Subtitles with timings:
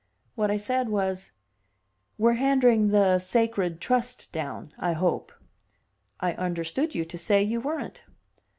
[0.33, 1.29] What I said was:
[2.17, 5.31] "We're handing the 'sacred trust' down, I hope."
[6.19, 8.01] "I understood you to say you weren't."